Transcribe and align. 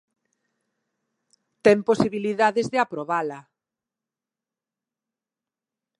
Ten 1.65 1.77
posibilidades 1.89 2.67
de 2.73 2.77
aprobala. 2.85 3.39